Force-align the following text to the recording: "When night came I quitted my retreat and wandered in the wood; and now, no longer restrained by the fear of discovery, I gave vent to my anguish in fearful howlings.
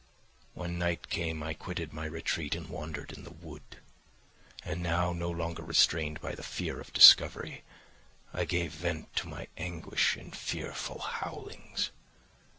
"When 0.55 0.79
night 0.79 1.09
came 1.11 1.43
I 1.43 1.53
quitted 1.53 1.93
my 1.93 2.05
retreat 2.05 2.55
and 2.55 2.67
wandered 2.67 3.13
in 3.15 3.23
the 3.23 3.29
wood; 3.29 3.77
and 4.65 4.81
now, 4.81 5.13
no 5.13 5.29
longer 5.29 5.61
restrained 5.61 6.19
by 6.21 6.33
the 6.33 6.41
fear 6.41 6.79
of 6.79 6.91
discovery, 6.91 7.61
I 8.33 8.45
gave 8.45 8.71
vent 8.73 9.15
to 9.17 9.27
my 9.29 9.47
anguish 9.57 10.17
in 10.17 10.31
fearful 10.31 10.97
howlings. 11.01 11.91